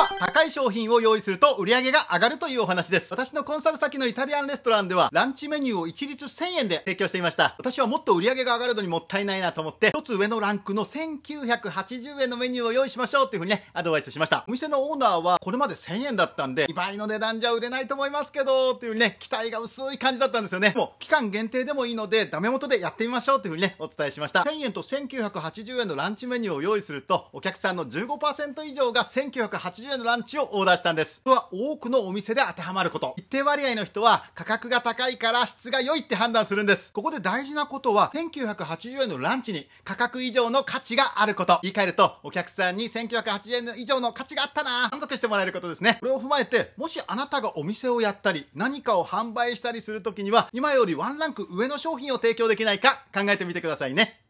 [0.00, 3.12] は高い商品を用意すると売り上げが上がるというお話です。
[3.12, 7.54] 私のコンサル先のイタリアンレストランではランチメニューを一律1000円で提供していました。
[7.58, 14.44] 私はもっと売り上げが上がるのにもったいないなと思って一つ上のランクの1980円のメニューを用意しましょうっていうふうにねアドバイスしました。
[14.48, 20.72] お店のオーナーはこれまで1000円だったんで2倍の値段じゃ売れないと思いますけどっていうね期待が薄い感じだったんですよね。
[20.74, 24.42] もう期間限定でもいいのでダメ元でやってみましょうっていうふうにねお伝えしました。
[24.42, 31.22] 1000円と1980円のランチメニューを用意するとお客さんの15%以上が1980円のランチをオーダーしたんです。
[31.22, 33.14] これは多くのお店で当てはまること。
[33.16, 36.92] 一定割合の人は価格が高いから質が良いって判断するんです。
[36.92, 41.58] ここで大事なことは1980円のランチに価格以上の価値があること。
[41.62, 44.88] 言い換えるとお客さんに1980円以上の価値があったな。
[44.90, 45.98] 満足してもらえることですね。
[46.00, 54.20] これを踏まえてもしあなたがお店をやったり何かを販売したりするときには今よりワンランク上の商品を提供できないか考えてみてくださいね。